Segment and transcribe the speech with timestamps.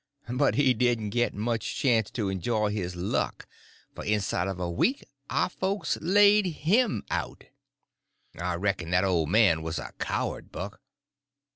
[0.33, 3.47] But he didn't git much chance to enjoy his luck,
[3.93, 7.43] for inside of a week our folks laid him out."
[8.35, 10.81] "I reckon that old man was a coward, Buck."